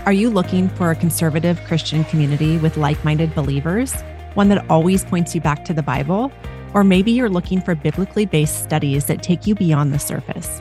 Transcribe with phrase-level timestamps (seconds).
[0.07, 3.95] Are you looking for a conservative Christian community with like minded believers?
[4.35, 6.31] One that always points you back to the Bible?
[6.75, 10.61] Or maybe you're looking for biblically based studies that take you beyond the surface.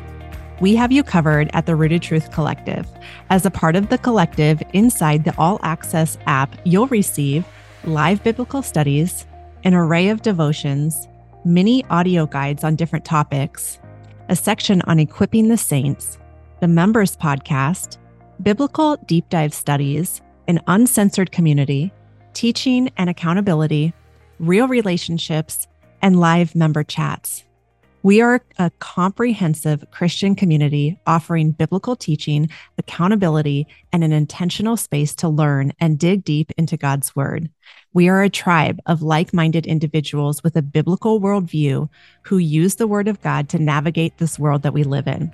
[0.61, 2.87] We have you covered at the Rooted Truth Collective.
[3.29, 7.45] As a part of the collective inside the All Access app, you'll receive
[7.83, 9.25] live biblical studies,
[9.65, 11.09] an array of devotions,
[11.43, 13.77] mini audio guides on different topics,
[14.29, 16.17] a section on equipping the saints,
[16.61, 17.97] the members podcast,
[18.41, 21.93] biblical deep dive studies, an uncensored community,
[22.33, 23.93] teaching and accountability,
[24.39, 25.67] real relationships,
[26.01, 27.43] and live member chats.
[28.03, 35.29] We are a comprehensive Christian community offering biblical teaching, accountability, and an intentional space to
[35.29, 37.49] learn and dig deep into God's Word.
[37.93, 41.87] We are a tribe of like minded individuals with a biblical worldview
[42.23, 45.31] who use the Word of God to navigate this world that we live in.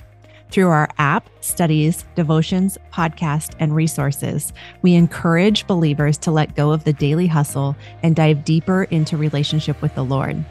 [0.51, 6.85] Through our app, studies, devotions, podcast, and resources, we encourage believers to let go of
[6.85, 10.43] the daily hustle and dive deeper into relationship with the Lord.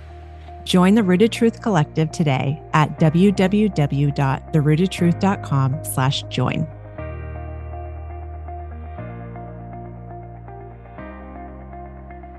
[0.62, 6.68] Join the Rooted Truth Collective today at www.therootedtruth.com slash join.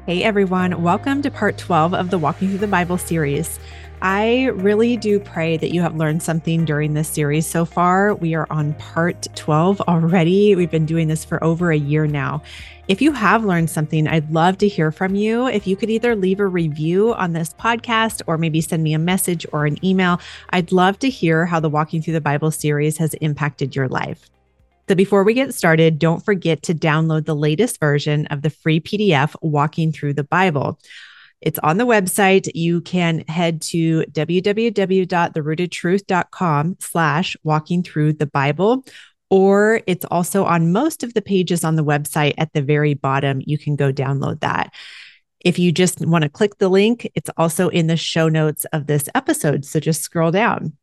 [0.06, 3.60] Hey everyone, welcome to part 12 of the Walking Through the Bible series.
[4.02, 8.16] I really do pray that you have learned something during this series so far.
[8.16, 10.56] We are on part 12 already.
[10.56, 12.42] We've been doing this for over a year now.
[12.88, 15.48] If you have learned something, I'd love to hear from you.
[15.48, 19.00] If you could either leave a review on this podcast or maybe send me a
[19.00, 20.22] message or an email,
[20.52, 24.30] I'd love to hear how the Walking Through the Bible series has impacted your life.
[24.88, 28.80] So before we get started, don't forget to download the latest version of the free
[28.80, 30.80] PDF Walking Through the Bible.
[31.42, 32.50] It's on the website.
[32.54, 38.86] You can head to www.therootedtruth.com slash walking through the Bible,
[39.30, 43.42] or it's also on most of the pages on the website at the very bottom.
[43.46, 44.74] You can go download that.
[45.40, 48.88] If you just want to click the link, it's also in the show notes of
[48.88, 49.64] this episode.
[49.64, 50.74] So just scroll down.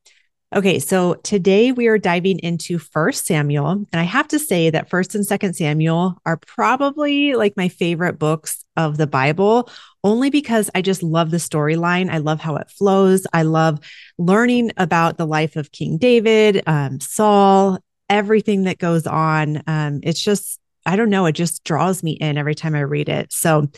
[0.55, 4.89] Okay, so today we are diving into First Samuel, and I have to say that
[4.89, 9.69] First and Second Samuel are probably like my favorite books of the Bible,
[10.05, 12.09] only because I just love the storyline.
[12.09, 13.27] I love how it flows.
[13.33, 13.81] I love
[14.19, 19.65] learning about the life of King David, um, Saul, everything that goes on.
[19.67, 23.09] Um, it's just, I don't know, it just draws me in every time I read
[23.09, 23.33] it.
[23.33, 23.69] So,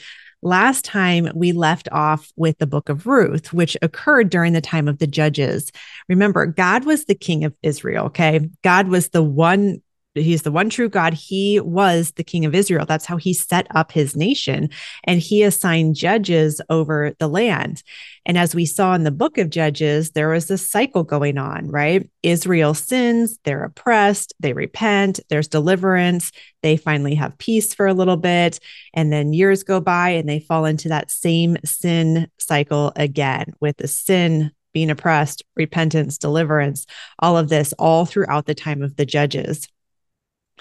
[0.42, 4.88] last time we left off with the book of Ruth, which occurred during the time
[4.88, 5.72] of the judges.
[6.08, 8.48] Remember, God was the king of Israel, okay?
[8.62, 9.82] God was the one
[10.18, 11.14] he's the one true God.
[11.14, 12.86] He was the king of Israel.
[12.86, 14.70] That's how he set up his nation.
[15.04, 17.82] And he assigned judges over the land.
[18.26, 21.68] And as we saw in the book of Judges, there was this cycle going on,
[21.68, 22.10] right?
[22.22, 26.30] Israel sins, they're oppressed, they repent, there's deliverance,
[26.62, 28.60] they finally have peace for a little bit.
[28.92, 33.78] And then years go by and they fall into that same sin cycle again with
[33.78, 36.86] the sin being oppressed, repentance, deliverance,
[37.18, 39.68] all of this all throughout the time of the judges.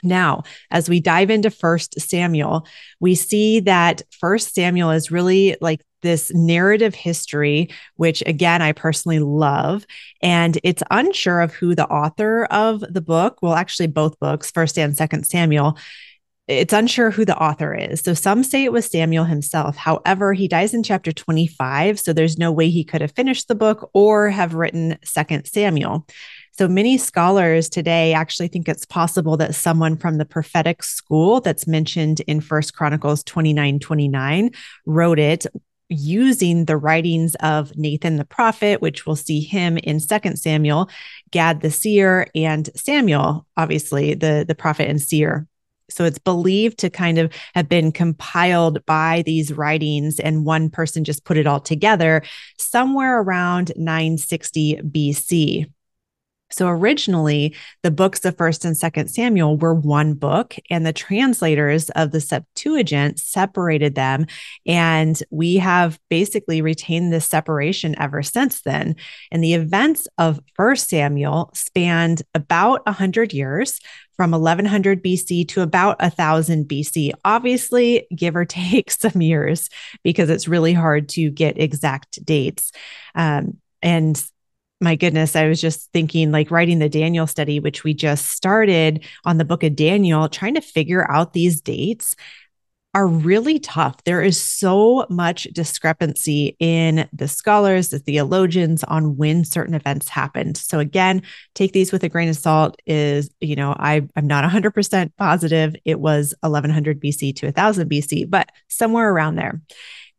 [0.04, 2.68] Now, as we dive into First Samuel,
[3.00, 9.20] we see that First Samuel is really like this narrative history, which again, I personally
[9.20, 9.86] love.
[10.22, 14.78] And it's unsure of who the author of the book, well, actually, both books, First
[14.78, 15.78] and Second Samuel,
[16.48, 18.00] it's unsure who the author is.
[18.00, 19.76] So some say it was Samuel himself.
[19.76, 22.00] However, he dies in chapter 25.
[22.00, 26.08] So there's no way he could have finished the book or have written Second Samuel.
[26.58, 31.68] So many scholars today actually think it's possible that someone from the prophetic school that's
[31.68, 34.50] mentioned in First Chronicles 29 29
[34.88, 35.46] wrote it
[35.90, 40.90] using the writings of Nathan the prophet, which we'll see him in Second Samuel,
[41.30, 45.48] Gad the seer, and Samuel, obviously the, the prophet and seer.
[45.92, 51.04] So it's believed to kind of have been compiled by these writings, and one person
[51.04, 52.24] just put it all together
[52.58, 55.68] somewhere around 960 BC.
[56.50, 61.90] So originally, the books of 1st and 2nd Samuel were one book, and the translators
[61.92, 64.26] of the Septuagint separated them.
[64.66, 68.96] And we have basically retained this separation ever since then.
[69.32, 73.80] And the events of 1st Samuel spanned about 100 years
[74.16, 77.12] from 1100 BC to about 1000 BC.
[77.24, 79.70] Obviously, give or take some years
[80.04, 82.72] because it's really hard to get exact dates.
[83.16, 84.22] Um, and
[84.80, 89.04] my goodness, I was just thinking like writing the Daniel study, which we just started
[89.26, 92.16] on the book of Daniel, trying to figure out these dates
[92.94, 94.04] are really tough.
[94.06, 100.58] There is so much discrepancy in the scholars, the theologians on when certain events happened.
[100.58, 101.22] So again,
[101.54, 105.76] take these with a grain of salt is, you know, I, I'm not 100% positive
[105.86, 109.62] it was 1100 BC to 1000 BC, but somewhere around there.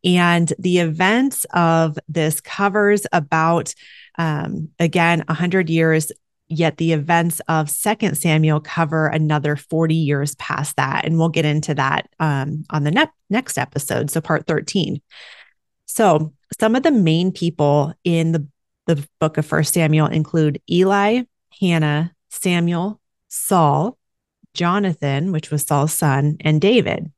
[0.05, 3.75] And the events of this covers about
[4.19, 6.13] um, again, 100 years,
[6.49, 11.05] yet the events of Second Samuel cover another 40 years past that.
[11.05, 14.11] And we'll get into that um, on the ne- next episode.
[14.11, 15.01] So, part 13.
[15.87, 18.47] So, some of the main people in the,
[18.87, 21.23] the book of First Samuel include Eli,
[21.61, 23.99] Hannah, Samuel, Saul,
[24.55, 27.13] Jonathan, which was Saul's son, and David.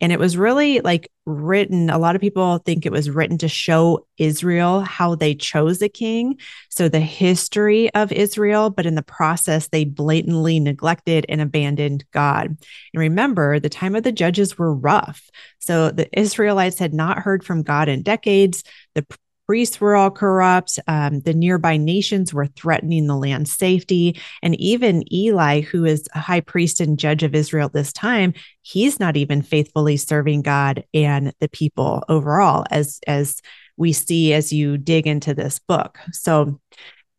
[0.00, 3.48] And it was really like written, a lot of people think it was written to
[3.48, 6.38] show Israel how they chose a king.
[6.70, 12.46] So the history of Israel, but in the process, they blatantly neglected and abandoned God.
[12.46, 12.58] And
[12.94, 15.28] remember, the time of the judges were rough.
[15.58, 18.62] So the Israelites had not heard from God in decades.
[18.94, 19.04] The
[19.46, 20.78] priests were all corrupt.
[20.86, 24.18] Um, the nearby nations were threatening the land's safety.
[24.42, 28.34] And even Eli, who is a high priest and judge of Israel at this time,
[28.62, 33.40] he's not even faithfully serving God and the people overall, as, as
[33.76, 35.98] we see as you dig into this book.
[36.12, 36.60] So,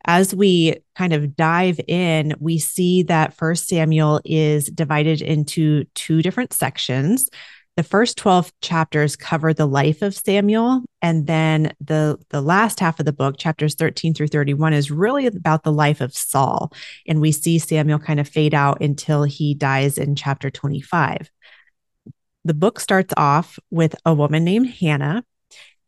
[0.04, 6.22] as we kind of dive in, we see that First Samuel is divided into two
[6.22, 7.28] different sections.
[7.78, 12.98] The first 12 chapters cover the life of Samuel and then the the last half
[12.98, 16.72] of the book chapters 13 through 31 is really about the life of Saul
[17.06, 21.30] and we see Samuel kind of fade out until he dies in chapter 25.
[22.44, 25.22] The book starts off with a woman named Hannah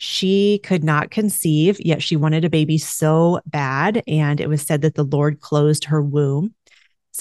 [0.03, 4.03] she could not conceive, yet she wanted a baby so bad.
[4.07, 6.55] And it was said that the Lord closed her womb.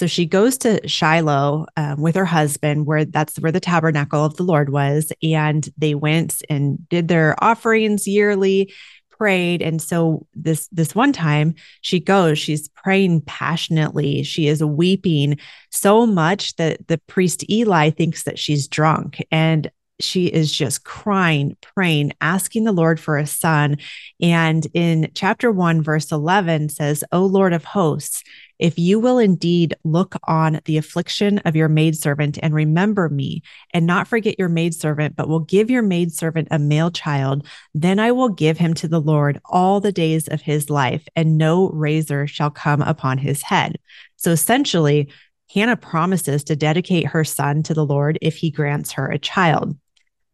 [0.00, 4.34] So she goes to Shiloh um, with her husband, where that's where the tabernacle of
[4.38, 5.12] the Lord was.
[5.22, 8.72] And they went and did their offerings yearly,
[9.10, 9.60] prayed.
[9.60, 14.22] And so this this one time she goes, she's praying passionately.
[14.22, 15.38] She is weeping
[15.68, 19.22] so much that the priest Eli thinks that she's drunk.
[19.30, 19.70] And
[20.02, 23.78] she is just crying, praying, asking the Lord for a son.
[24.20, 28.22] And in chapter 1, verse 11 says, O Lord of hosts,
[28.58, 33.42] if you will indeed look on the affliction of your maidservant and remember me,
[33.72, 38.12] and not forget your maidservant, but will give your maidservant a male child, then I
[38.12, 42.26] will give him to the Lord all the days of his life, and no razor
[42.26, 43.78] shall come upon his head.
[44.16, 45.10] So essentially,
[45.54, 49.76] Hannah promises to dedicate her son to the Lord if he grants her a child.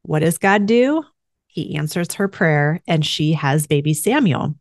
[0.07, 1.05] What does God do?
[1.49, 4.55] He answers her prayer and she has baby Samuel.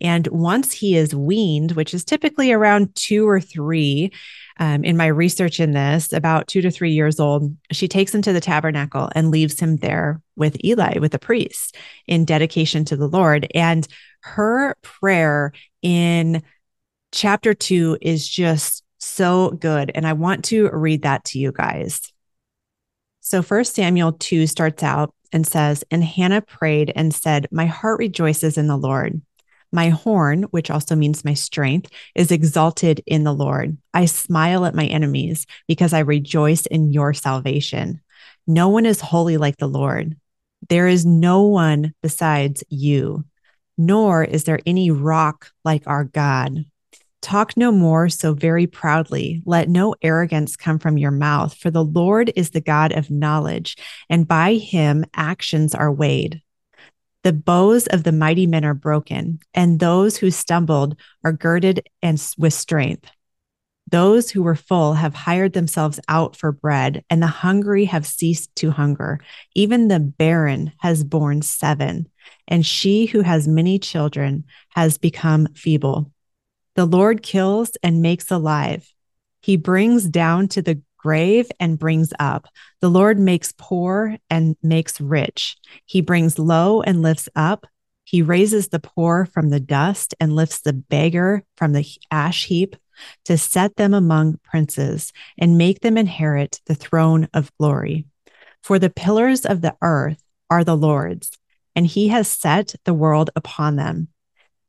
[0.00, 4.12] And once he is weaned, which is typically around two or three,
[4.58, 8.22] um, in my research in this, about two to three years old, she takes him
[8.22, 11.76] to the tabernacle and leaves him there with Eli, with the priest,
[12.06, 13.46] in dedication to the Lord.
[13.54, 13.86] And
[14.20, 15.52] her prayer
[15.82, 16.42] in
[17.12, 19.92] chapter two is just so good.
[19.94, 22.12] And I want to read that to you guys.
[23.26, 27.98] So, First Samuel 2 starts out and says, And Hannah prayed and said, My heart
[27.98, 29.22] rejoices in the Lord.
[29.72, 33.78] My horn, which also means my strength, is exalted in the Lord.
[33.94, 38.02] I smile at my enemies because I rejoice in your salvation.
[38.46, 40.18] No one is holy like the Lord.
[40.68, 43.24] There is no one besides you,
[43.78, 46.66] nor is there any rock like our God.
[47.24, 49.40] Talk no more so very proudly.
[49.46, 53.78] Let no arrogance come from your mouth, for the Lord is the God of knowledge,
[54.10, 56.42] and by him actions are weighed.
[57.22, 62.22] The bows of the mighty men are broken, and those who stumbled are girded and
[62.36, 63.08] with strength.
[63.90, 68.54] Those who were full have hired themselves out for bread, and the hungry have ceased
[68.56, 69.18] to hunger.
[69.54, 72.06] Even the barren has borne seven,
[72.46, 76.10] and she who has many children has become feeble.
[76.74, 78.90] The Lord kills and makes alive.
[79.40, 82.48] He brings down to the grave and brings up.
[82.80, 85.56] The Lord makes poor and makes rich.
[85.84, 87.66] He brings low and lifts up.
[88.04, 92.74] He raises the poor from the dust and lifts the beggar from the ash heap
[93.24, 98.06] to set them among princes and make them inherit the throne of glory.
[98.62, 101.30] For the pillars of the earth are the Lord's,
[101.76, 104.08] and he has set the world upon them.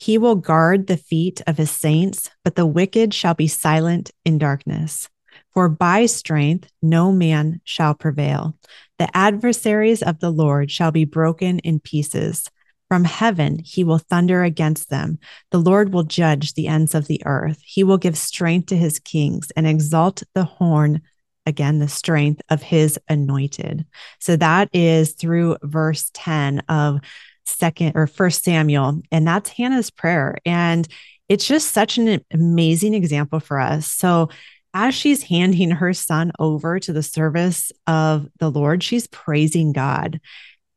[0.06, 4.38] He will guard the feet of his saints, but the wicked shall be silent in
[4.38, 5.10] darkness.
[5.52, 8.56] For by strength no man shall prevail.
[9.00, 12.48] The adversaries of the Lord shall be broken in pieces.
[12.88, 15.18] From heaven he will thunder against them.
[15.50, 17.60] The Lord will judge the ends of the earth.
[17.66, 21.02] He will give strength to his kings and exalt the horn,
[21.48, 23.88] again, the strength of his anointed.
[24.20, 27.00] So that is through verse 10 of
[27.46, 29.02] second or first Samuel.
[29.12, 30.38] And that's Hannah's prayer.
[30.46, 30.88] And
[31.30, 33.88] it's just such an amazing example for us.
[33.88, 34.30] So
[34.74, 40.20] as she's handing her son over to the service of the Lord, she's praising God.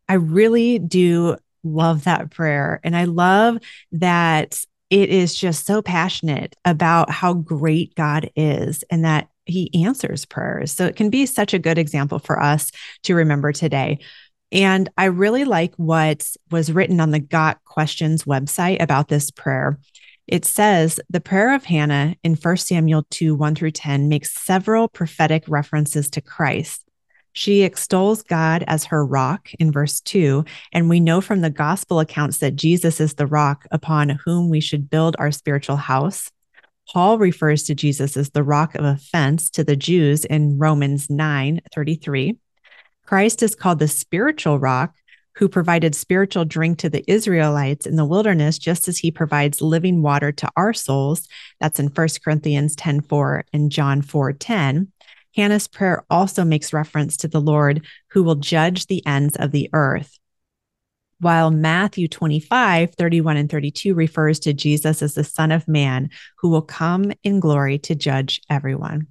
[0.08, 2.80] I really do love that prayer.
[2.84, 3.58] And I love
[3.92, 4.60] that
[4.90, 10.72] it is just so passionate about how great God is and that he answers prayers.
[10.72, 12.70] So it can be such a good example for us
[13.02, 13.98] to remember today.
[14.50, 19.78] And I really like what was written on the Got Questions website about this prayer.
[20.26, 24.88] It says the prayer of Hannah in 1 Samuel 2 1 through 10 makes several
[24.88, 26.84] prophetic references to Christ.
[27.32, 30.44] She extols God as her rock in verse 2.
[30.72, 34.60] And we know from the gospel accounts that Jesus is the rock upon whom we
[34.60, 36.30] should build our spiritual house.
[36.90, 41.60] Paul refers to Jesus as the rock of offense to the Jews in Romans 9
[41.74, 42.36] 33.
[43.08, 44.94] Christ is called the spiritual rock
[45.36, 50.02] who provided spiritual drink to the Israelites in the wilderness, just as he provides living
[50.02, 51.26] water to our souls.
[51.58, 54.92] That's in 1 Corinthians 10 4 and John 4 10.
[55.34, 59.70] Hannah's prayer also makes reference to the Lord who will judge the ends of the
[59.72, 60.18] earth.
[61.18, 66.10] While Matthew 25, 31 and 32 refers to Jesus as the Son of Man
[66.40, 69.06] who will come in glory to judge everyone.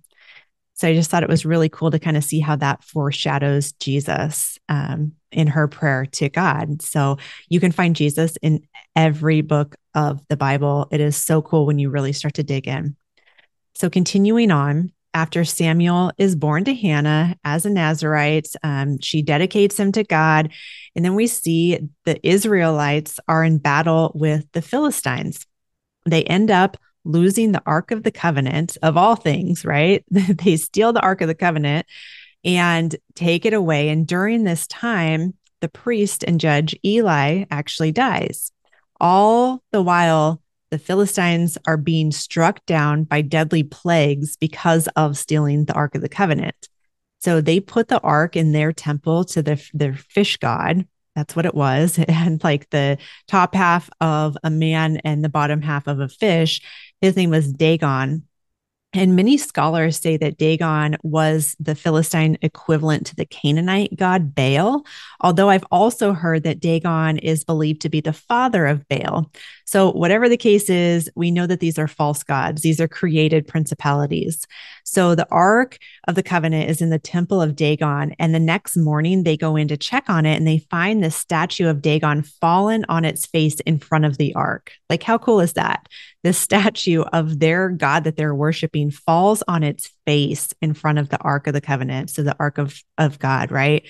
[0.78, 3.72] So I just thought it was really cool to kind of see how that foreshadows
[3.74, 6.82] Jesus um, in her prayer to God.
[6.82, 7.18] So
[7.50, 8.66] you can find Jesus in
[8.96, 10.88] every book of the Bible.
[10.92, 12.96] It is so cool when you really start to dig in.
[13.74, 18.50] So continuing on, after Samuel is born to Hannah as a Nazarite.
[18.62, 20.54] Um, she dedicates him to God.
[20.96, 25.48] And then we see the Israelites are in battle with the Philistines.
[26.06, 30.04] They end up losing the Ark of the Covenant, of all things, right?
[30.10, 31.86] they steal the Ark of the Covenant
[32.44, 33.90] and take it away.
[33.90, 38.52] And during this time, the priest and judge Eli actually dies.
[39.00, 45.66] All the while, the Philistines are being struck down by deadly plagues because of stealing
[45.66, 46.68] the Ark of the Covenant.
[47.20, 50.88] So they put the ark in their temple to the, their fish god.
[51.16, 52.00] That's what it was.
[52.08, 52.98] And like the
[53.28, 56.62] top half of a man and the bottom half of a fish.
[57.02, 58.24] His name was Dagon.
[58.94, 64.86] And many scholars say that Dagon was the Philistine equivalent to the Canaanite god Baal,
[65.20, 69.30] although I've also heard that Dagon is believed to be the father of Baal.
[69.66, 73.48] So, whatever the case is, we know that these are false gods, these are created
[73.48, 74.48] principalities.
[74.90, 78.16] So, the Ark of the Covenant is in the temple of Dagon.
[78.20, 81.12] And the next morning, they go in to check on it and they find the
[81.12, 84.72] statue of Dagon fallen on its face in front of the Ark.
[84.90, 85.90] Like, how cool is that?
[86.24, 91.10] This statue of their God that they're worshiping falls on its face in front of
[91.10, 92.10] the Ark of the Covenant.
[92.10, 93.84] So, the Ark of, of God, right?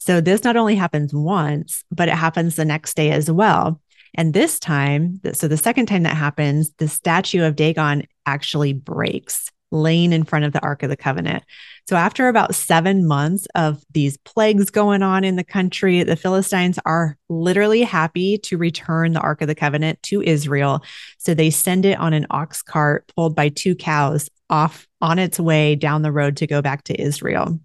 [0.00, 3.80] So, this not only happens once, but it happens the next day as well.
[4.16, 9.50] And this time, so the second time that happens, the statue of Dagon actually breaks,
[9.74, 11.42] laying in front of the Ark of the Covenant.
[11.88, 16.78] So, after about seven months of these plagues going on in the country, the Philistines
[16.86, 20.82] are literally happy to return the Ark of the Covenant to Israel.
[21.18, 25.38] So, they send it on an ox cart pulled by two cows off on its
[25.38, 27.58] way down the road to go back to Israel.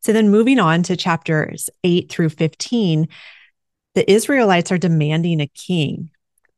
[0.00, 3.08] So, then moving on to chapters 8 through 15
[3.94, 6.10] the Israelites are demanding a king.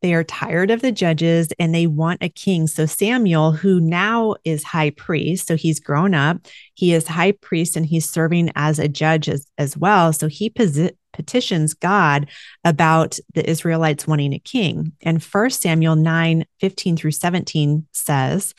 [0.05, 2.67] They are tired of the judges and they want a king.
[2.67, 7.75] So Samuel, who now is high priest, so he's grown up, he is high priest
[7.75, 10.13] and he's serving as a judge as, as well.
[10.13, 12.29] So he posi- petitions God
[12.65, 14.93] about the Israelites wanting a king.
[15.01, 18.53] And first Samuel 9, 15 through 17 says,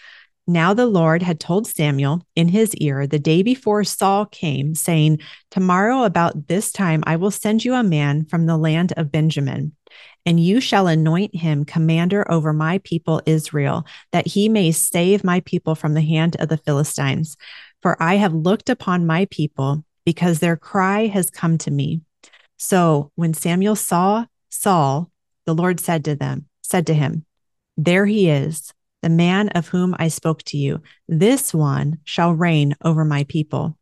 [0.48, 5.20] now the Lord had told Samuel in his ear the day before Saul came, saying,
[5.50, 9.76] Tomorrow about this time I will send you a man from the land of Benjamin,
[10.26, 15.42] and you shall anoint him commander over my people Israel, that he may save my
[15.42, 17.38] people from the hand of the Philistines.
[17.82, 22.02] For I have looked upon my people, because their cry has come to me.
[22.58, 25.12] So when Samuel saw Saul,
[25.46, 27.26] the Lord said to them, said to him,
[27.76, 30.82] There he is, the man of whom I spoke to you.
[31.08, 33.78] This one shall reign over my people.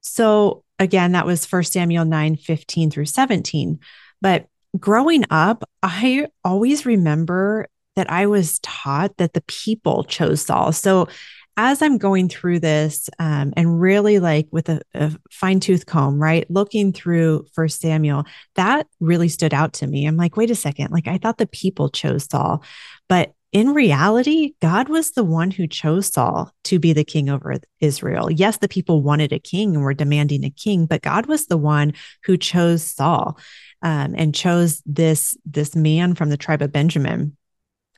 [0.00, 3.78] So again, that was 1 Samuel 9, 15 through 17.
[4.20, 4.46] But
[4.78, 10.72] growing up, I always remember that I was taught that the people chose Saul.
[10.72, 11.08] So
[11.56, 16.20] as I'm going through this um, and really like with a, a fine tooth comb,
[16.20, 18.24] right, looking through First Samuel,
[18.54, 20.06] that really stood out to me.
[20.06, 22.64] I'm like, wait a second, like I thought the people chose Saul,
[23.08, 27.56] but in reality, God was the one who chose Saul to be the king over
[27.80, 28.30] Israel.
[28.30, 31.58] Yes, the people wanted a king and were demanding a king, but God was the
[31.58, 31.92] one
[32.24, 33.38] who chose Saul
[33.82, 37.36] um, and chose this this man from the tribe of Benjamin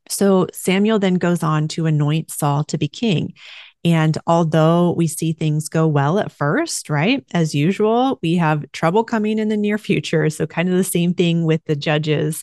[0.09, 3.35] so Samuel then goes on to anoint Saul to be king.
[3.85, 9.05] And although we see things go well at first, right, as usual, we have trouble
[9.05, 10.31] coming in the near future.
[10.31, 12.43] So, kind of the same thing with the judges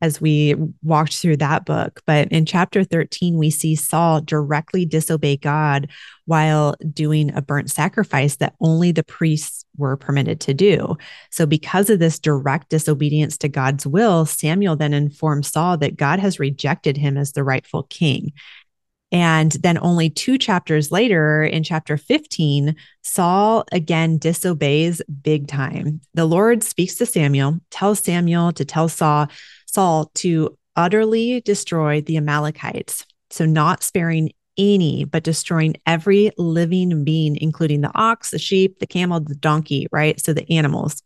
[0.00, 2.02] as we walked through that book.
[2.06, 5.88] But in chapter 13, we see Saul directly disobey God
[6.26, 10.96] while doing a burnt sacrifice that only the priests were permitted to do.
[11.30, 16.20] So, because of this direct disobedience to God's will, Samuel then informs Saul that God
[16.20, 18.32] has rejected him as the rightful king.
[19.10, 26.02] And then only two chapters later, in chapter 15, Saul again disobeys big time.
[26.12, 29.28] The Lord speaks to Samuel, tells Samuel to tell Saul
[29.68, 33.04] Saul to utterly destroy the Amalekites.
[33.30, 38.86] So, not sparing any, but destroying every living being, including the ox, the sheep, the
[38.86, 40.20] camel, the donkey, right?
[40.20, 41.02] So, the animals.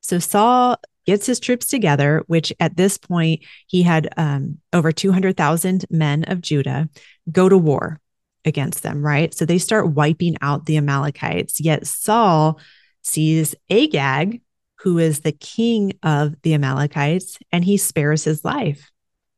[0.00, 5.84] So, Saul gets his troops together, which at this point he had um, over 200,000
[5.90, 6.88] men of Judah
[7.30, 8.00] go to war
[8.44, 9.32] against them, right?
[9.34, 11.60] So they start wiping out the Amalekites.
[11.60, 12.60] Yet Saul
[13.02, 14.40] sees Agag,
[14.82, 18.90] who is the king of the Amalekites, and he spares his life.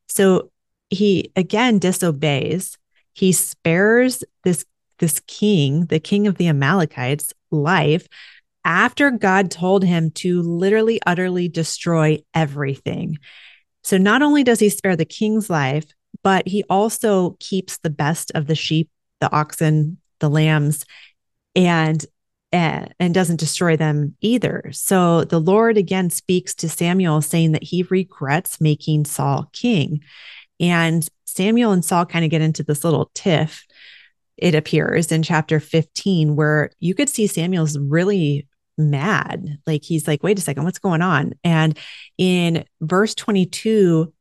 [0.08, 0.50] So
[0.90, 2.78] he again disobeys.
[3.12, 4.64] He spares this,
[4.98, 8.08] this king, the king of the Amalekites, life
[8.64, 13.18] after God told him to literally, utterly destroy everything.
[13.82, 15.84] So not only does he spare the king's life,
[16.22, 18.88] but he also keeps the best of the sheep,
[19.20, 20.86] the oxen, the lambs,
[21.54, 22.04] and
[22.54, 24.70] and, doesn't destroy them either.
[24.72, 30.02] So the Lord again speaks to Samuel saying that he regrets making Saul king.
[30.60, 33.66] And Samuel and Saul kind of get into this little tiff.
[34.36, 38.46] It appears in chapter 15, where you could see Samuel's really
[38.78, 39.58] mad.
[39.66, 41.34] Like he's like, wait a second, what's going on?
[41.42, 41.78] And
[42.18, 44.12] in verse 22,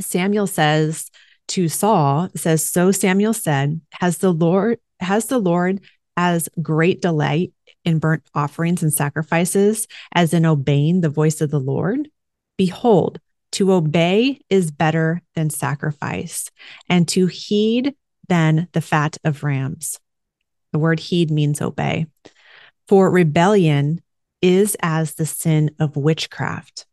[0.00, 1.10] Samuel says
[1.48, 5.80] to Saul, says, So Samuel said, Has the Lord, has the Lord
[6.16, 7.52] as great delight
[7.84, 12.08] in burnt offerings and sacrifices as in obeying the voice of the Lord?
[12.56, 13.20] Behold,
[13.52, 16.50] to obey is better than sacrifice,
[16.88, 17.94] and to heed
[18.28, 20.00] than the fat of rams.
[20.72, 22.06] The word heed means obey.
[22.88, 24.02] For rebellion
[24.42, 26.84] is as the sin of witchcraft,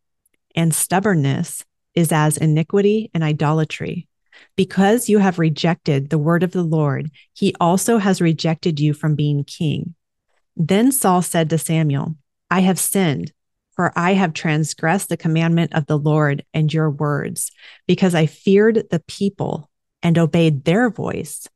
[0.56, 4.08] and stubbornness is as iniquity and idolatry.
[4.56, 9.16] Because you have rejected the word of the Lord, he also has rejected you from
[9.16, 9.96] being king.
[10.56, 12.16] Then Saul said to Samuel,
[12.50, 13.32] I have sinned,
[13.76, 17.52] for I have transgressed the commandment of the Lord and your words,
[17.88, 19.70] because I feared the people
[20.04, 21.48] and obeyed their voice.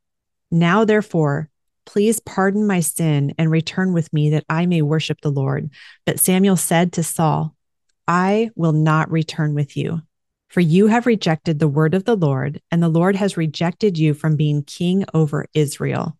[0.51, 1.49] Now, therefore,
[1.85, 5.69] please pardon my sin and return with me that I may worship the Lord.
[6.05, 7.55] But Samuel said to Saul,
[8.07, 10.01] I will not return with you.
[10.55, 14.13] For you have rejected the word of the Lord, and the Lord has rejected you
[14.13, 16.17] from being king over Israel.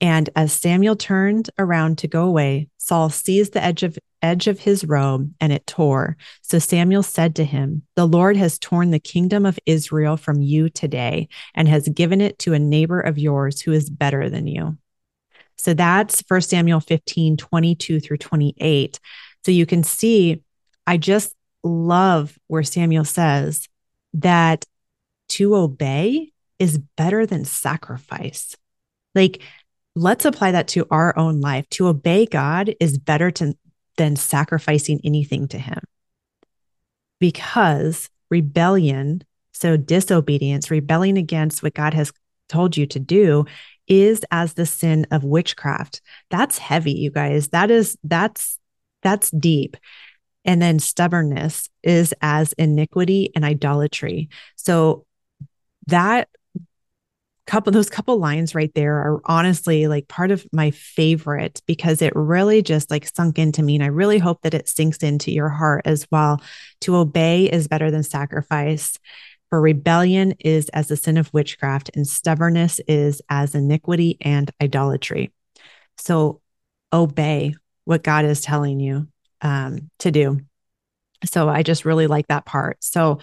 [0.00, 4.60] And as Samuel turned around to go away, Saul seized the edge of edge of
[4.60, 6.18] his robe and it tore.
[6.42, 10.68] So Samuel said to him, The Lord has torn the kingdom of Israel from you
[10.68, 14.78] today and has given it to a neighbor of yours who is better than you.
[15.56, 19.00] So that's 1 Samuel 15, 22 through 28.
[19.44, 20.42] So you can see,
[20.86, 23.68] I just love where Samuel says
[24.14, 24.64] that
[25.30, 28.56] to obey is better than sacrifice.
[29.14, 29.42] Like,
[29.94, 31.68] let's apply that to our own life.
[31.70, 33.56] To obey God is better to,
[33.96, 35.80] than sacrificing anything to Him
[37.20, 42.12] because rebellion, so disobedience, rebelling against what God has
[42.48, 43.44] told you to do,
[43.86, 46.00] is as the sin of witchcraft.
[46.30, 47.48] That's heavy, you guys.
[47.48, 48.58] That is, that's,
[49.02, 49.76] that's deep.
[50.44, 54.30] And then stubbornness is as iniquity and idolatry.
[54.56, 55.04] So
[55.86, 56.28] that
[57.50, 62.12] couple those couple lines right there are honestly like part of my favorite because it
[62.14, 65.48] really just like sunk into me and i really hope that it sinks into your
[65.48, 66.40] heart as well.
[66.82, 68.96] To obey is better than sacrifice
[69.48, 75.32] for rebellion is as the sin of witchcraft and stubbornness is as iniquity and idolatry.
[75.96, 76.40] So
[76.92, 79.08] obey what god is telling you
[79.42, 80.40] um, to do
[81.24, 83.18] so i just really like that part so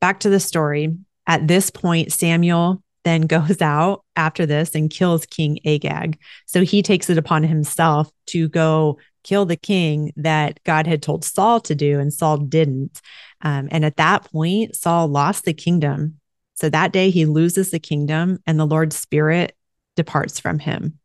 [0.00, 5.24] back to the story at this point samuel then goes out after this and kills
[5.24, 6.18] King Agag.
[6.44, 11.24] So he takes it upon himself to go kill the king that God had told
[11.24, 13.00] Saul to do, and Saul didn't.
[13.40, 16.20] Um, and at that point, Saul lost the kingdom.
[16.54, 19.56] So that day he loses the kingdom, and the Lord's spirit
[19.94, 20.98] departs from him.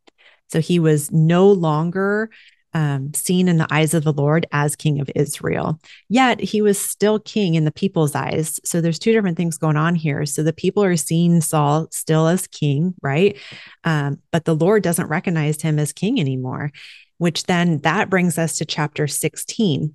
[0.49, 2.29] So he was no longer
[2.73, 5.79] um, seen in the eyes of the Lord as king of Israel.
[6.09, 8.59] Yet he was still king in the people's eyes.
[8.63, 10.25] So there's two different things going on here.
[10.25, 13.37] So the people are seeing Saul still as king, right?
[13.83, 16.71] Um, but the Lord doesn't recognize him as king anymore,
[17.17, 19.93] which then that brings us to chapter 16.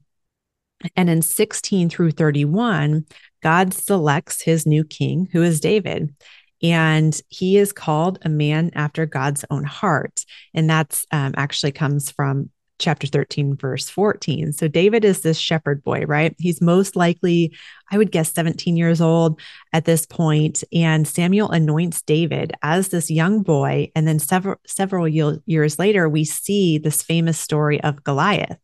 [0.95, 3.07] And in 16 through 31,
[3.43, 6.15] God selects his new king, who is David
[6.63, 10.25] and he is called a man after God's own heart.
[10.55, 14.53] And that's um, actually comes from chapter 13, verse 14.
[14.53, 16.35] So David is this shepherd boy, right?
[16.39, 17.57] He's most likely,
[17.91, 19.41] I would guess, 17 years old
[19.73, 20.63] at this point.
[20.73, 23.91] And Samuel anoints David as this young boy.
[23.95, 28.59] And then several, several years later, we see this famous story of Goliath.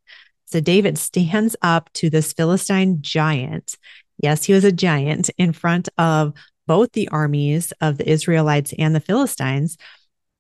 [0.47, 3.77] So David stands up to this Philistine giant.
[4.19, 6.35] Yes, he was a giant in front of
[6.67, 9.79] both the armies of the Israelites and the Philistines.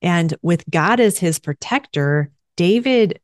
[0.02, 3.20] And with God as his protector, David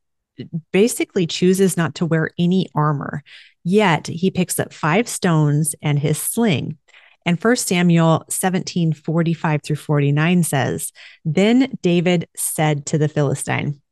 [0.72, 3.22] basically chooses not to wear any armor.
[3.64, 6.78] Yet he picks up five stones and his sling.
[7.26, 10.92] And 1 Samuel 17 45 through 49 says,
[11.24, 13.82] Then David said to the Philistine,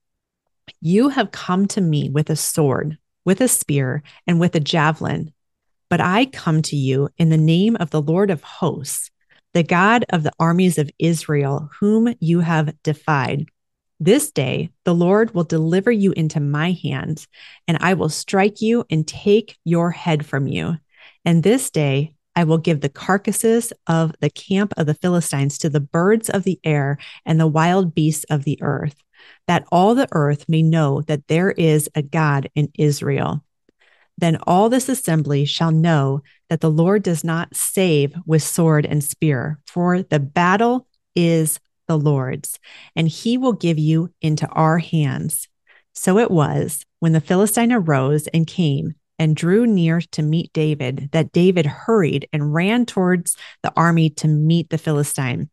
[0.81, 5.35] You have come to me with a sword, with a spear, and with a javelin.
[5.91, 9.11] But I come to you in the name of the Lord of hosts,
[9.53, 13.47] the God of the armies of Israel, whom you have defied.
[13.99, 17.29] This day, the Lord will deliver you into my hands,
[17.67, 20.77] and I will strike you and take your head from you.
[21.25, 25.71] And this day, I will give the carcasses of the camp of the Philistines to
[25.71, 28.97] the birds of the air and the wild beasts of the earth,
[29.47, 33.43] that all the earth may know that there is a God in Israel.
[34.19, 39.03] Then all this assembly shall know that the Lord does not save with sword and
[39.03, 42.59] spear, for the battle is the Lord's,
[42.95, 45.49] and he will give you into our hands.
[45.93, 51.09] So it was when the Philistine arose and came and drew near to meet David
[51.13, 55.49] that David hurried and ran towards the army to meet the Philistine.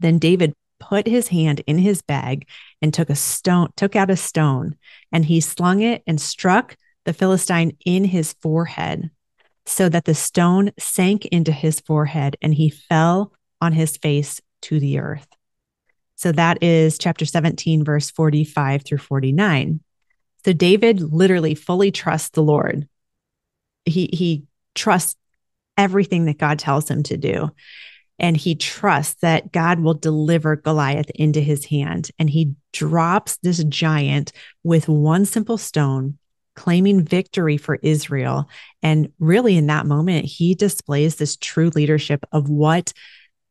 [0.00, 2.46] Then David put his hand in his bag
[2.80, 4.76] and took a stone, took out a stone,
[5.10, 9.10] and he slung it and struck the Philistine in his forehead,
[9.64, 14.78] so that the stone sank into his forehead and he fell on his face to
[14.78, 15.26] the earth.
[16.16, 19.80] So that is chapter 17, verse 45 through 49.
[20.44, 22.88] So David literally fully trusts the Lord.
[23.84, 25.16] He he trusts
[25.76, 27.50] everything that God tells him to do.
[28.18, 32.10] And he trusts that God will deliver Goliath into his hand.
[32.18, 34.32] And he drops this giant
[34.64, 36.18] with one simple stone,
[36.54, 38.48] claiming victory for Israel.
[38.82, 42.94] And really, in that moment, he displays this true leadership of what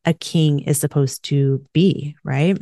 [0.06, 2.58] a king is supposed to be, right?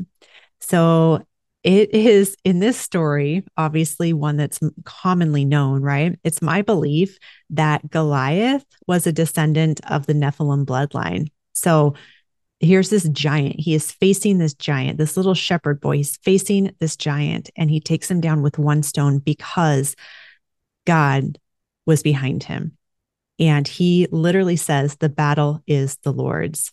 [0.60, 1.26] So
[1.64, 6.18] it is in this story, obviously one that's commonly known, right?
[6.24, 7.18] It's my belief
[7.52, 11.30] that Goliath was a descendant of the Nephilim bloodline.
[11.54, 11.94] So
[12.60, 13.60] here's this giant.
[13.60, 15.98] He is facing this giant, this little shepherd boy.
[15.98, 19.96] He's facing this giant and he takes him down with one stone because
[20.86, 21.38] God
[21.86, 22.78] was behind him.
[23.40, 26.72] And he literally says, The battle is the Lord's.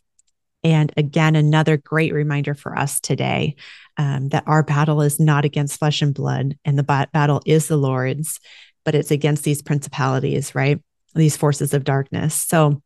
[0.62, 3.56] And again, another great reminder for us today
[3.96, 7.68] um, that our battle is not against flesh and blood, and the ba- battle is
[7.68, 8.40] the Lord's,
[8.84, 10.80] but it's against these principalities, right?
[11.14, 12.34] These forces of darkness.
[12.34, 12.82] So,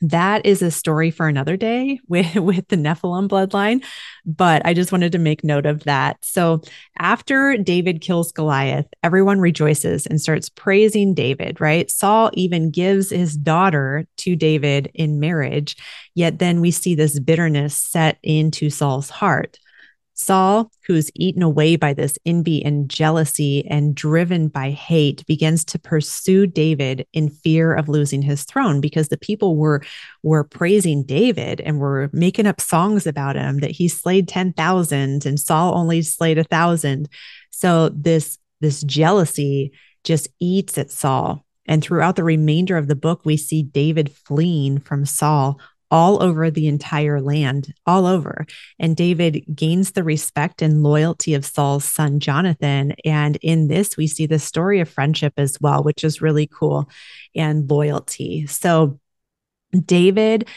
[0.00, 3.84] that is a story for another day with, with the Nephilim bloodline.
[4.24, 6.18] But I just wanted to make note of that.
[6.22, 6.62] So
[6.98, 11.90] after David kills Goliath, everyone rejoices and starts praising David, right?
[11.90, 15.76] Saul even gives his daughter to David in marriage.
[16.14, 19.58] Yet then we see this bitterness set into Saul's heart.
[20.20, 25.78] Saul, who's eaten away by this envy and jealousy and driven by hate, begins to
[25.78, 29.82] pursue David in fear of losing his throne because the people were
[30.22, 35.40] were praising David and were making up songs about him that he slayed 10,000 and
[35.40, 37.08] Saul only slayed a thousand.
[37.50, 39.72] So this this jealousy
[40.04, 41.44] just eats at Saul.
[41.66, 46.50] And throughout the remainder of the book, we see David fleeing from Saul all over
[46.50, 48.46] the entire land, all over.
[48.78, 52.94] And David gains the respect and loyalty of Saul's son, Jonathan.
[53.04, 56.88] And in this, we see the story of friendship as well, which is really cool,
[57.34, 58.46] and loyalty.
[58.46, 59.00] So,
[59.84, 60.48] David,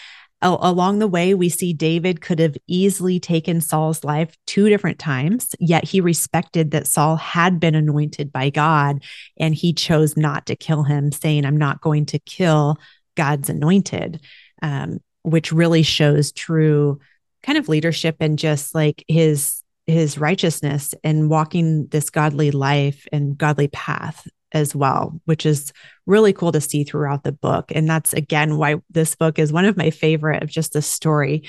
[0.42, 5.56] along the way, we see David could have easily taken Saul's life two different times,
[5.60, 9.04] yet he respected that Saul had been anointed by God
[9.38, 12.78] and he chose not to kill him, saying, I'm not going to kill
[13.16, 14.22] God's anointed.
[14.62, 17.00] Um, which really shows true
[17.42, 23.38] kind of leadership and just like his his righteousness and walking this godly life and
[23.38, 25.74] godly path as well, which is
[26.06, 27.72] really cool to see throughout the book.
[27.74, 31.44] And that's again why this book is one of my favorite of just the story.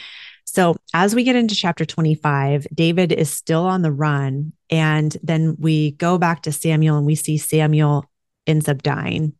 [0.44, 4.52] So, as we get into chapter 25, David is still on the run.
[4.70, 8.10] And then we go back to Samuel and we see Samuel
[8.46, 9.34] ends up dying.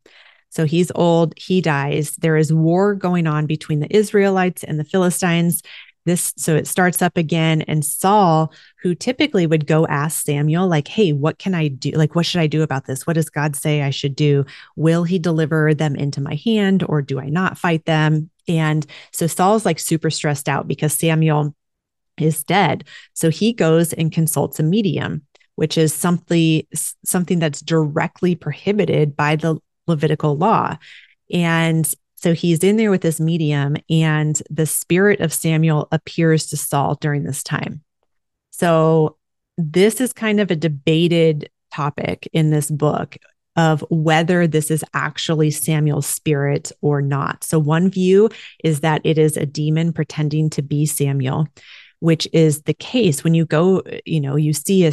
[0.55, 2.15] So he's old, he dies.
[2.15, 5.61] There is war going on between the Israelites and the Philistines.
[6.05, 10.87] This so it starts up again and Saul who typically would go ask Samuel like
[10.87, 11.91] hey what can I do?
[11.91, 13.07] Like what should I do about this?
[13.07, 14.45] What does God say I should do?
[14.75, 18.29] Will he deliver them into my hand or do I not fight them?
[18.47, 21.55] And so Saul's like super stressed out because Samuel
[22.19, 22.83] is dead.
[23.13, 25.23] So he goes and consults a medium
[25.55, 26.65] which is something
[27.03, 30.77] something that's directly prohibited by the Levitical law.
[31.31, 36.57] And so he's in there with this medium, and the spirit of Samuel appears to
[36.57, 37.83] Saul during this time.
[38.51, 39.17] So
[39.57, 43.17] this is kind of a debated topic in this book
[43.55, 47.43] of whether this is actually Samuel's spirit or not.
[47.43, 48.29] So, one view
[48.63, 51.47] is that it is a demon pretending to be Samuel,
[51.99, 54.91] which is the case when you go, you know, you see a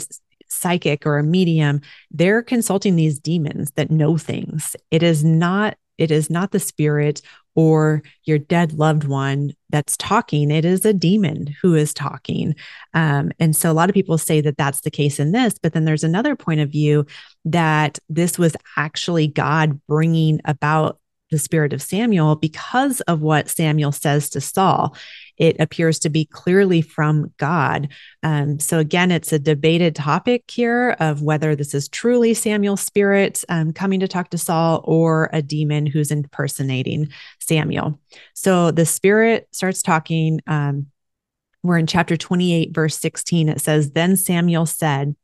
[0.53, 4.77] psychic or a medium, they're consulting these demons that know things.
[4.91, 7.21] It is not it is not the spirit
[7.55, 10.51] or your dead loved one that's talking.
[10.51, 12.55] It is a demon who is talking.
[12.95, 15.75] Um, and so a lot of people say that that's the case in this, but
[15.75, 17.07] then there's another point of view
[17.45, 20.99] that this was actually God bringing about
[21.33, 24.95] the spirit of Samuel because of what Samuel says to Saul.
[25.39, 27.89] It appears to be clearly from God.
[28.23, 33.43] Um, so, again, it's a debated topic here of whether this is truly Samuel's spirit
[33.49, 37.09] um, coming to talk to Saul or a demon who's impersonating
[37.41, 37.99] Samuel.
[38.35, 40.41] So, the spirit starts talking.
[40.47, 40.87] Um,
[41.65, 43.49] we're in chapter 28, verse 16.
[43.49, 45.15] It says, Then Samuel said,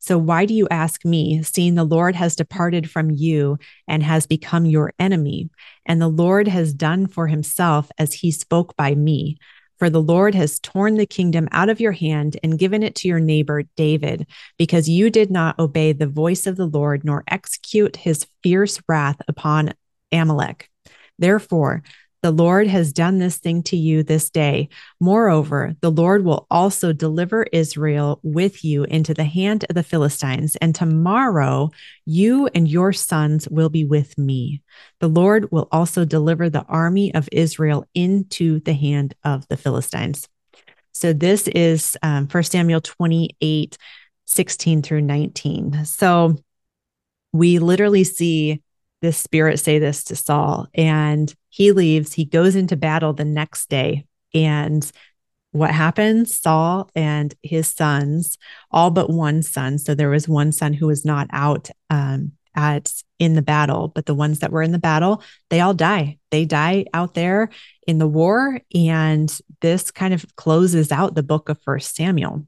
[0.00, 4.26] so why do you ask me, seeing the Lord has departed from you and has
[4.26, 5.50] become your enemy?
[5.84, 9.36] And the Lord has done for himself as he spoke by me.
[9.78, 13.08] For the Lord has torn the kingdom out of your hand and given it to
[13.08, 14.26] your neighbor David,
[14.58, 19.20] because you did not obey the voice of the Lord nor execute his fierce wrath
[19.28, 19.74] upon
[20.12, 20.70] Amalek.
[21.18, 21.82] Therefore,
[22.22, 24.68] the Lord has done this thing to you this day.
[25.00, 30.56] Moreover, the Lord will also deliver Israel with you into the hand of the Philistines,
[30.56, 31.70] and tomorrow
[32.04, 34.62] you and your sons will be with me.
[35.00, 40.28] The Lord will also deliver the army of Israel into the hand of the Philistines.
[40.92, 43.78] So this is um, 1 Samuel 28
[44.26, 45.84] 16 through 19.
[45.84, 46.36] So
[47.32, 48.62] we literally see
[49.02, 50.68] this spirit say this to Saul.
[50.74, 54.06] And he leaves, he goes into battle the next day.
[54.34, 54.90] And
[55.52, 56.38] what happens?
[56.38, 58.38] Saul and his sons,
[58.70, 59.78] all but one son.
[59.78, 64.06] So there was one son who was not out um, at in the battle, but
[64.06, 66.18] the ones that were in the battle, they all die.
[66.30, 67.50] They die out there
[67.86, 68.60] in the war.
[68.74, 72.46] And this kind of closes out the book of First Samuel.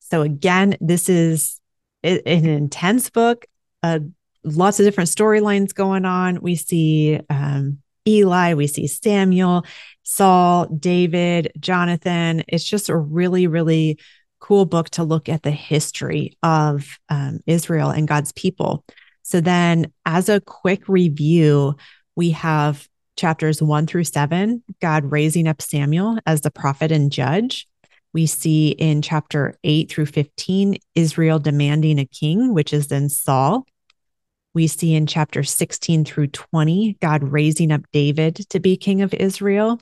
[0.00, 1.60] So again, this is
[2.02, 3.46] an intense book,
[3.82, 4.00] a
[4.44, 6.40] lots of different storylines going on.
[6.40, 9.64] We see um, Eli, we see Samuel,
[10.02, 12.42] Saul, David, Jonathan.
[12.48, 13.98] It's just a really, really
[14.40, 18.84] cool book to look at the history of um, Israel and God's people.
[19.22, 21.76] So, then as a quick review,
[22.16, 27.66] we have chapters one through seven God raising up Samuel as the prophet and judge.
[28.12, 33.66] We see in chapter 8 through 15, Israel demanding a king, which is then Saul.
[34.54, 39.14] We see in chapter 16 through 20, God raising up David to be king of
[39.14, 39.80] Israel.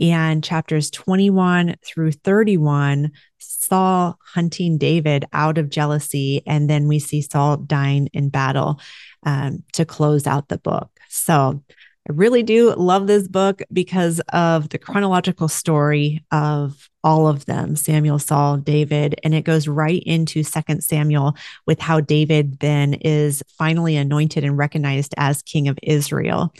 [0.00, 6.42] and chapters 21 through 31, Saul hunting David out of jealousy.
[6.46, 8.80] And then we see Saul dying in battle
[9.24, 10.90] um, to close out the book.
[11.08, 11.62] So
[12.08, 17.76] I really do love this book because of the chronological story of all of them
[17.76, 19.18] Samuel, Saul, David.
[19.24, 21.34] And it goes right into Second Samuel
[21.66, 26.52] with how David then is finally anointed and recognized as king of Israel.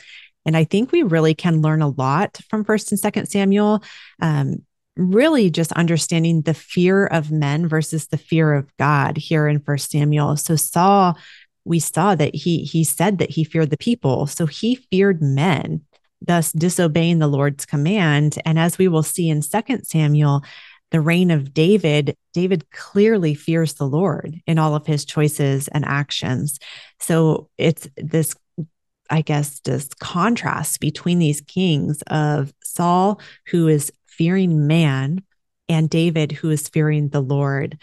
[0.46, 3.82] And I think we really can learn a lot from First and Second Samuel.
[4.20, 4.64] Um,
[4.96, 9.90] really just understanding the fear of men versus the fear of God here in First
[9.90, 10.36] Samuel.
[10.36, 11.18] So Saul,
[11.64, 15.82] we saw that he he said that he feared the people, so he feared men,
[16.20, 18.38] thus disobeying the Lord's command.
[18.44, 20.42] And as we will see in Second Samuel,
[20.90, 25.84] the reign of David, David clearly fears the Lord in all of his choices and
[25.84, 26.58] actions.
[27.00, 28.34] So it's this
[29.10, 35.22] I guess, this contrast between these kings of Saul, who is fearing man,
[35.68, 37.78] and David, who is fearing the Lord.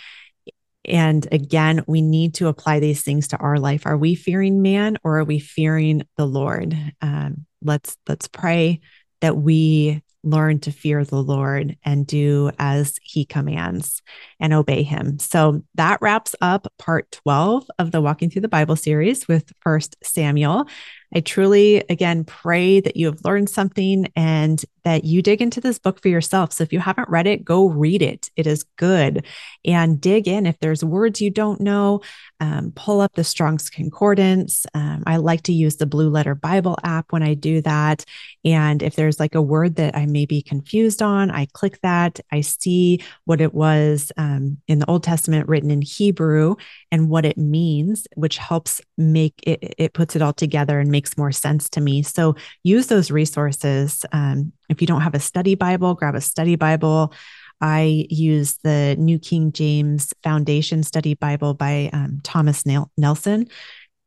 [0.86, 3.86] And again, we need to apply these things to our life.
[3.86, 6.76] Are we fearing man or are we fearing the Lord?
[7.02, 8.82] Um, let's let's pray
[9.22, 14.02] that we learn to fear the Lord and do as he commands
[14.40, 15.18] and obey him.
[15.20, 19.96] So that wraps up part 12 of the Walking Through the Bible series with First
[20.04, 20.68] Samuel.
[21.14, 25.80] I truly, again, pray that you have learned something and that you dig into this
[25.80, 26.54] book for yourself.
[26.54, 28.30] So if you haven't read it, go read it.
[28.36, 29.26] It is good.
[29.66, 30.46] And dig in.
[30.46, 32.02] If there's words you don't know,
[32.40, 34.66] um, pull up the Strong's Concordance.
[34.74, 38.04] Um, I like to use the Blue Letter Bible app when I do that.
[38.44, 42.20] And if there's like a word that I may be confused on, I click that.
[42.32, 46.56] I see what it was um, in the Old Testament written in Hebrew
[46.92, 51.18] and what it means, which helps make it, it puts it all together and makes
[51.18, 52.02] more sense to me.
[52.02, 54.04] So use those resources.
[54.72, 57.14] If you don't have a study Bible, grab a study Bible.
[57.60, 62.64] I use the New King James Foundation Study Bible by um, Thomas
[62.98, 63.48] Nelson,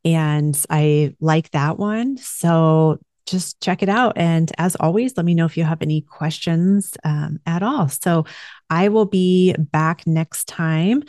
[0.04, 2.16] and I like that one.
[2.16, 4.14] So just check it out.
[4.16, 7.88] And as always, let me know if you have any questions um, at all.
[7.88, 8.26] So
[8.68, 11.04] I will be back next time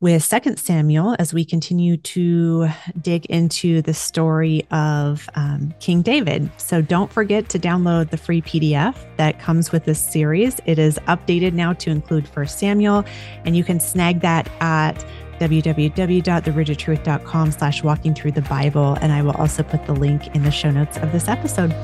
[0.00, 2.68] with Second Samuel as we continue to
[3.00, 6.50] dig into the story of um, King David.
[6.56, 10.56] So don't forget to download the free PDF that comes with this series.
[10.64, 13.04] It is updated now to include First Samuel,
[13.44, 15.04] and you can snag that at
[15.38, 18.98] www.therootedtruth.com slash walking through the Bible.
[19.00, 21.74] And I will also put the link in the show notes of this episode.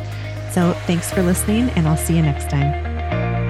[0.53, 3.46] So thanks for listening, and I'll see you next time.